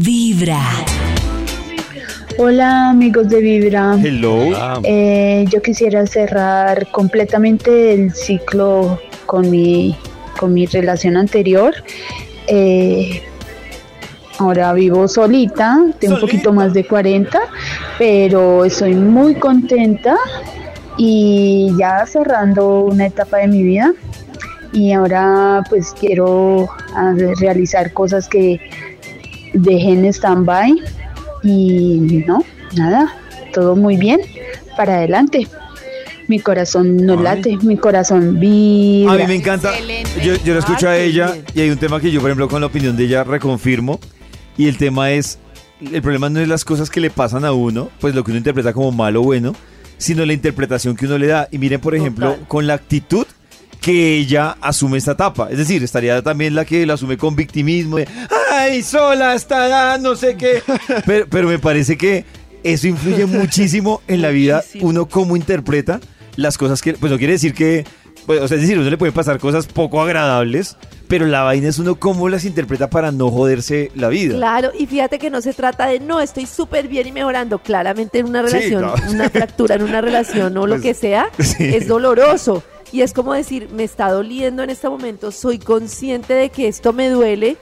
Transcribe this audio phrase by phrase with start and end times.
[0.00, 0.60] Vibra.
[2.36, 3.96] Hola amigos de Vibra.
[4.02, 4.80] Hello.
[4.82, 9.96] Eh, yo quisiera cerrar completamente el ciclo con mi,
[10.38, 11.74] con mi relación anterior.
[12.48, 13.22] Eh,
[14.38, 17.38] ahora vivo solita, tengo un poquito más de 40,
[17.96, 20.16] pero estoy muy contenta
[20.98, 23.92] y ya cerrando una etapa de mi vida.
[24.72, 28.58] Y ahora pues quiero hacer- realizar cosas que
[29.54, 30.74] dejé en stand-by
[31.42, 32.44] y no,
[32.76, 33.12] nada,
[33.52, 34.20] todo muy bien,
[34.76, 35.46] para adelante.
[36.26, 37.22] Mi corazón no Ay.
[37.22, 39.12] late, mi corazón vibra.
[39.12, 39.72] A mí me encanta.
[40.22, 42.30] Yo, yo la escucho Ah, a qué ella y hay un tema que yo, por
[42.30, 44.00] ejemplo, con la opinión de ella reconfirmo.
[44.56, 45.38] Y el tema es,
[45.92, 48.38] el problema no es las cosas que le pasan a uno, pues lo que uno
[48.38, 49.54] interpreta como malo o bueno,
[49.98, 51.48] sino la interpretación que uno le da.
[51.50, 52.48] Y miren, por ejemplo, Total.
[52.48, 53.26] con la actitud
[53.82, 55.48] que ella asume esta etapa.
[55.50, 58.08] Es decir, estaría también la que la asume con victimismo, de,
[58.64, 60.62] ay, sola estará, no sé qué.
[61.06, 62.24] Pero, pero me parece que
[62.62, 64.88] eso influye muchísimo en la vida, Muchísimo.
[64.88, 66.00] uno cómo interpreta
[66.36, 67.84] las cosas que, pues no quiere decir que,
[68.26, 70.76] pues, o sea, es decir, a uno le pueden pasar cosas poco agradables,
[71.08, 74.34] pero la vaina es uno cómo las interpreta para no joderse la vida.
[74.34, 77.58] Claro, y fíjate que no se trata de no, estoy súper bien y mejorando.
[77.58, 79.10] Claramente en una Sí, relación, claro.
[79.10, 81.64] una fractura en una relación o lo Pues, que sea, sí.
[81.64, 82.62] es doloroso.
[82.92, 86.92] Y es como decir, me está doliendo en este momento, soy consciente de que esto
[86.92, 87.56] me duele,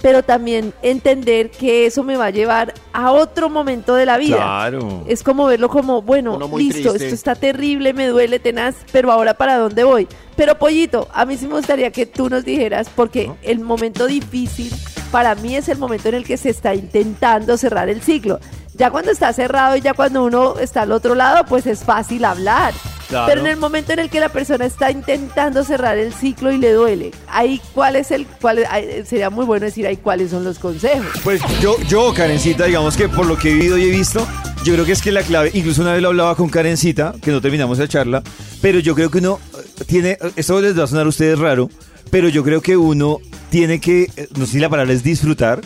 [0.00, 4.36] pero también entender que eso me va a llevar a otro momento de la vida.
[4.36, 5.04] Claro.
[5.06, 7.06] Es como verlo como, bueno, listo, triste.
[7.06, 10.08] esto está terrible, me duele tenaz, pero ahora para dónde voy.
[10.36, 14.72] Pero Pollito, a mí sí me gustaría que tú nos dijeras, porque el momento difícil
[15.10, 18.38] para mí es el momento en el que se está intentando cerrar el ciclo.
[18.74, 22.24] Ya cuando está cerrado y ya cuando uno está al otro lado, pues es fácil
[22.24, 22.72] hablar.
[23.08, 23.26] Claro.
[23.26, 26.58] Pero en el momento en el que la persona está intentando cerrar el ciclo y
[26.58, 28.66] le duele, ahí cuál es el, cuál
[29.06, 31.06] sería muy bueno decir ahí cuáles son los consejos.
[31.24, 34.26] Pues yo, yo, Karencita, digamos que por lo que he vivido y he visto,
[34.64, 37.30] yo creo que es que la clave, incluso una vez lo hablaba con Karencita, que
[37.30, 38.22] no terminamos la charla,
[38.60, 41.38] pero yo creo que uno eh, tiene, eh, esto les va a sonar a ustedes
[41.38, 41.70] raro,
[42.10, 43.18] pero yo creo que uno
[43.50, 45.60] tiene que, eh, no sé si la palabra es disfrutar,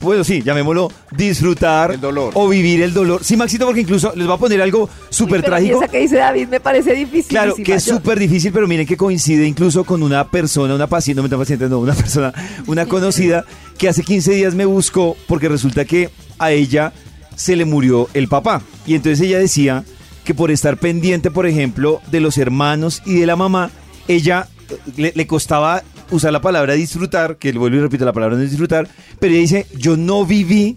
[0.00, 2.32] bueno, sí, llamémoslo disfrutar El dolor.
[2.34, 3.24] o vivir el dolor.
[3.24, 5.82] Sí, Maxito, porque incluso les va a poner algo súper trágico.
[5.82, 7.28] Esa que dice David me parece difícil.
[7.28, 11.20] Claro, que es súper difícil, pero miren que coincide incluso con una persona, una paciente,
[11.22, 12.32] no me paciente, no, una persona,
[12.66, 13.44] una conocida,
[13.76, 16.92] que hace 15 días me buscó porque resulta que a ella
[17.34, 18.62] se le murió el papá.
[18.86, 19.84] Y entonces ella decía
[20.24, 23.70] que por estar pendiente, por ejemplo, de los hermanos y de la mamá,
[24.08, 28.36] ella eh, le, le costaba usar la palabra disfrutar, que vuelvo y repito, la palabra
[28.36, 28.88] no disfrutar,
[29.18, 30.76] pero ella dice, yo no viví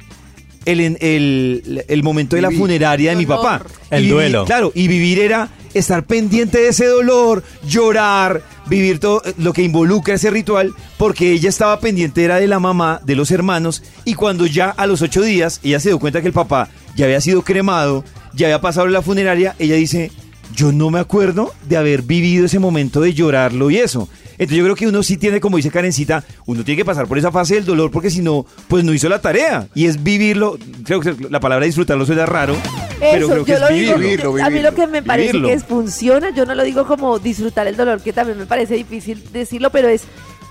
[0.65, 3.63] el, el, el momento de la funeraria de mi papá.
[3.89, 4.45] El Y viví- duelo.
[4.45, 9.63] Claro, y vivir era estar pendiente de ese dolor, llorar, vivir todo eh, lo que
[9.63, 14.13] involucra ese ritual, porque ella estaba pendiente era de la mamá, de los hermanos, y
[14.15, 17.21] cuando ya a los ocho días ella se dio cuenta que el papá ya había
[17.21, 18.03] sido cremado,
[18.33, 20.11] ya había pasado la funeraria, ella dice,
[20.55, 24.07] yo no me acuerdo de haber vivido ese momento de llorarlo y eso.
[24.33, 27.17] Entonces yo creo que uno sí tiene, como dice Karencita, uno tiene que pasar por
[27.17, 29.67] esa fase del dolor porque si no, pues no hizo la tarea.
[29.75, 32.55] Y es vivirlo, creo que la palabra disfrutarlo suena raro,
[32.99, 34.33] pero Eso, creo que yo es lo digo, vivirlo.
[34.33, 35.47] vivirlo, a mí lo que me parece Vivirlo.
[35.47, 38.75] que es, funciona, yo no lo digo como disfrutar el dolor, que también me parece
[38.75, 40.03] difícil decirlo, pero es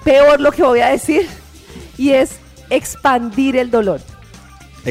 [0.04, 1.26] peor lo que voy a decir,
[1.98, 2.36] y es
[2.70, 4.00] expandir el dolor.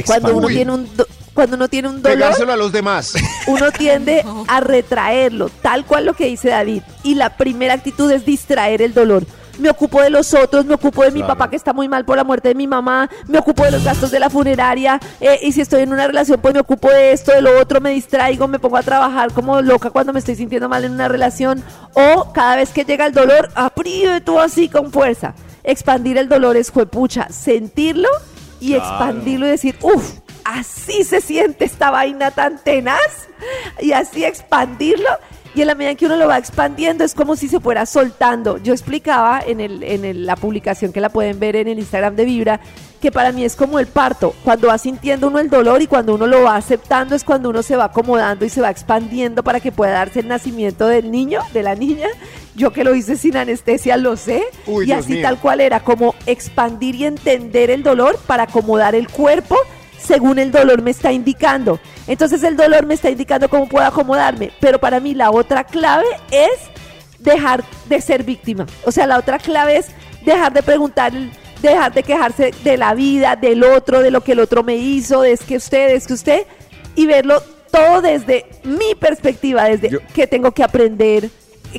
[0.06, 1.08] Cuando uno tiene un do-
[1.40, 3.14] cuando uno tiene un dolor, Pegárselo a los demás.
[3.48, 6.82] uno tiende a retraerlo, tal cual lo que dice David.
[7.02, 9.26] Y la primera actitud es distraer el dolor.
[9.58, 11.34] Me ocupo de los otros, me ocupo de mi Claro.
[11.36, 13.86] papá que está muy mal por la muerte de mi mamá, me ocupo de los
[13.86, 17.14] gastos de la funeraria, eh, y si estoy en una relación, pues me ocupo de
[17.14, 20.36] esto, de lo otro, me distraigo, me pongo a trabajar como loca cuando me estoy
[20.36, 21.64] sintiendo mal en una relación,
[21.94, 25.36] o cada vez que llega el dolor, aprieto así con fuerza.
[25.64, 28.10] Expandir el dolor es juepucha, sentirlo
[28.62, 30.20] y expandirlo y decir, uff,
[30.58, 33.00] así se siente esta vaina tan tenaz
[33.80, 35.10] y así expandirlo.
[35.56, 37.88] Y en la medida en que uno lo va expandiendo es como si se fuera
[37.88, 38.58] soltando.
[38.60, 42.16] Yo explicaba en, el, en el- la publicación que la pueden ver en el Instagram
[42.16, 42.60] de Vibra
[43.02, 44.36] que para mí es como el parto.
[44.44, 47.64] Cuando va sintiendo uno el dolor y cuando uno lo va aceptando es cuando uno
[47.64, 51.42] se va acomodando y se va expandiendo para que pueda darse el nacimiento del niño,
[51.52, 52.08] de la niña.
[52.56, 54.44] Yo que lo hice sin anestesia lo sé.
[54.68, 55.22] Uy, y Dios así mío.
[55.24, 59.56] tal cual era, como expandir y entender el dolor para acomodar el cuerpo
[60.02, 61.80] según el dolor me está indicando.
[62.08, 64.52] Entonces el dolor me está indicando cómo puedo acomodarme.
[64.60, 66.52] Pero para mí la otra clave es
[67.20, 68.66] dejar de ser víctima.
[68.86, 69.88] O sea, la otra clave es
[70.26, 71.12] dejar de preguntar,
[71.62, 75.22] dejar de quejarse de la vida, del otro, de lo que el otro me hizo,
[75.22, 76.44] de es que usted, es que usted,
[76.96, 77.42] y verlo
[77.72, 81.30] todo desde mi perspectiva, desde Yo- qué tengo que aprender,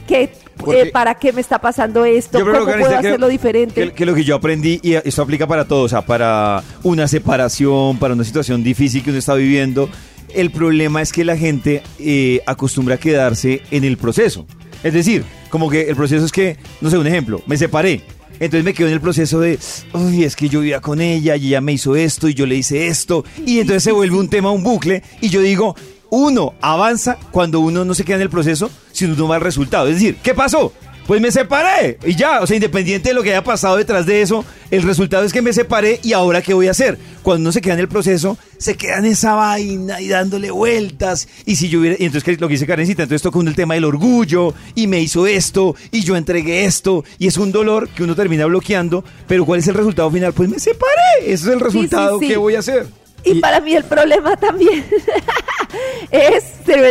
[0.07, 0.33] qué,
[0.65, 3.83] Porque- eh, para qué me está pasando esto, Yo cómo puedo que- hacerlo diferente.
[3.89, 7.07] Que, que lo que yo aprendí, y esto aplica para todo, o sea, para una
[7.09, 9.89] separación, para una situación difícil que uno está viviendo,
[10.35, 14.47] el problema es que la gente eh, acostumbra a quedarse en el proceso.
[14.83, 18.03] Es decir, como que el proceso es que, no sé, un ejemplo, me separé.
[18.39, 19.59] Entonces me quedo en el proceso de,
[19.93, 22.55] uy, es que yo vivía con ella y ella me hizo esto y yo le
[22.57, 23.23] hice esto.
[23.45, 25.03] Y entonces se vuelve un tema, un bucle.
[25.21, 25.77] Y yo digo,
[26.11, 29.89] uno avanza cuando uno no se queda en el proceso, sino uno va al resultado.
[29.89, 30.73] Es decir, ¿qué pasó?
[31.07, 34.23] Pues me separé y ya, o sea, independiente de lo que haya pasado detrás de
[34.23, 36.99] eso, el resultado es que me separé y ahora qué voy a hacer.
[37.23, 41.27] Cuando uno se queda en el proceso, se queda en esa vaina y dándole vueltas.
[41.47, 43.51] Y si yo hubiera, y entonces ¿qué es lo que dice Karencita, entonces toca uno
[43.51, 47.51] el tema del orgullo y me hizo esto y yo entregué esto y es un
[47.51, 50.33] dolor que uno termina bloqueando, pero ¿cuál es el resultado final?
[50.33, 52.29] Pues me separé, ese es el resultado sí.
[52.29, 52.87] que voy a hacer.
[53.25, 54.85] Y, para mí el problema también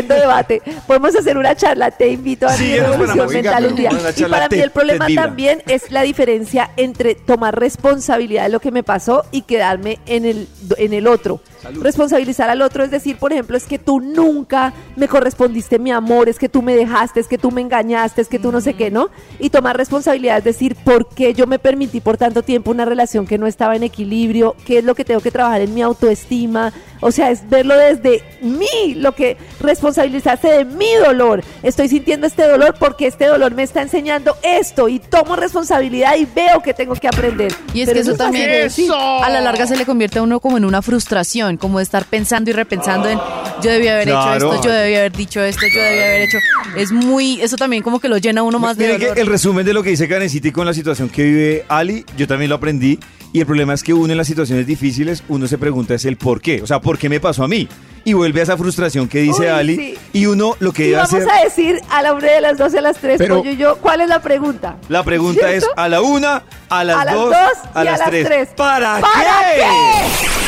[0.02, 0.62] tremendo debate.
[0.88, 3.92] Podemos hacer una charla, te invito a Sí, mi revolución mental un día.
[4.16, 8.72] Y para mí el problema también es la diferencia entre tomar responsabilidad de lo que
[8.72, 10.48] me pasó y quedarme en el,
[10.78, 11.42] en el otro.
[11.82, 16.30] Responsabilizar al otro es decir, por ejemplo, es que tú nunca me correspondiste mi amor,
[16.30, 18.74] es que tú me dejaste, es que tú me engañaste, es que tú no sé
[18.74, 19.10] qué, ¿no?
[19.40, 23.28] Y tomar responsabilidad es decir, ¿por qué yo me permití por tanto tiempo una relación
[23.28, 24.56] que no estaba en equilibrio?
[24.66, 26.74] ¿Qué es lo que tengo que trabajar en mi autoestima?
[27.02, 31.44] O sea, es verlo desde mí, lo que responsabilizarse de mi dolor.
[31.64, 36.26] Estoy sintiendo este dolor porque este dolor me está enseñando esto y tomo responsabilidad y
[36.26, 37.54] veo que tengo que aprender.
[37.74, 38.92] Y es Pero que eso es fácil también decir.
[38.92, 42.06] a la larga se le convierte a uno como en una frustración, como de estar
[42.06, 43.20] pensando y repensando en
[43.62, 44.36] yo debía haber Claro.
[44.38, 46.38] hecho esto, yo debía haber dicho esto, yo debía haber hecho.
[46.78, 49.20] Es muy, eso también como que lo llena uno más de Mire que dolor.
[49.20, 52.28] el resumen de lo que dice Karencita y con la situación que vive Ali, yo
[52.28, 53.00] también lo aprendí.
[53.32, 56.18] Y el problema es que uno en las situaciones difíciles, uno se pregunta es el
[56.18, 56.64] por qué.
[56.64, 57.68] O sea, ¿por qué me pasó a mí?
[58.04, 59.76] Y vuelve a esa frustración que dice Uy, Ali.
[59.76, 59.98] sí.
[60.14, 61.30] Y uno lo que Y debe vamos hacer...
[61.30, 63.78] a decir a la una de las 12 a las 3, Pero- Pollo y yo,
[63.78, 64.78] ¿cuál es la pregunta?
[64.88, 67.40] La pregunta es a la una, a las, A las dos, dos
[67.76, 68.26] a y a las las tres.
[68.26, 68.50] tres.
[68.56, 69.12] ¿Para, ¿Para
[69.56, 70.39] qué?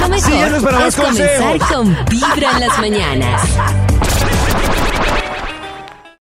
[0.00, 1.68] Lo mejor para más es comenzar consejos.
[1.68, 3.87] con Vibra en las mañanas.